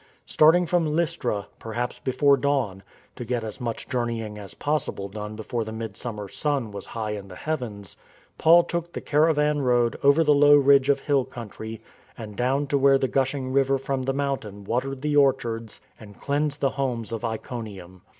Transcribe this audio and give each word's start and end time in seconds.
Starting 0.25 0.65
from 0.65 0.83
Lystra, 0.87 1.45
perhaps 1.59 1.99
before 1.99 2.35
dawn, 2.35 2.81
to 3.15 3.23
get 3.23 3.43
as 3.43 3.61
much 3.61 3.87
journeying 3.87 4.39
as 4.39 4.55
possible 4.55 5.07
done 5.07 5.35
before 5.35 5.63
the 5.63 5.71
midsummer 5.71 6.27
sun 6.27 6.71
was 6.71 6.87
high 6.97 7.11
in 7.11 7.27
the 7.27 7.35
heavens, 7.35 7.95
Paul 8.39 8.63
took 8.63 8.93
the 8.93 8.99
caravan 9.01 9.61
road 9.61 9.97
over 10.01 10.23
the 10.23 10.33
low 10.33 10.55
ridge 10.55 10.89
of 10.89 11.01
hill 11.01 11.23
country 11.23 11.83
and 12.17 12.35
down 12.35 12.65
to 12.65 12.79
where 12.79 12.97
the 12.97 13.07
gushing 13.07 13.53
river 13.53 13.77
from 13.77 14.01
the 14.01 14.11
mountain 14.11 14.63
watered 14.63 15.03
the 15.03 15.15
orchards 15.15 15.81
and 15.99 16.19
cleansed 16.19 16.61
the 16.61 16.71
homes 16.71 17.11
of 17.11 17.23
Iconium. 17.23 18.01